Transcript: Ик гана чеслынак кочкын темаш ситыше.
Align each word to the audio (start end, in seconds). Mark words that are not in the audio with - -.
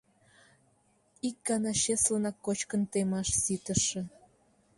Ик 1.27 1.37
гана 1.47 1.71
чеслынак 1.81 2.37
кочкын 2.45 2.81
темаш 2.91 3.29
ситыше. 3.43 4.01